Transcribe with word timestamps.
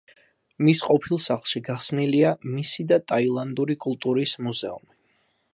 მის 0.67 0.79
ყოფილ 0.85 1.19
სახლში 1.25 1.61
გახსნილია 1.67 2.33
მისი 2.55 2.87
და 2.93 3.01
ტაილანდური 3.13 3.79
კულტურის 3.89 4.37
მუზეუმი. 4.49 4.91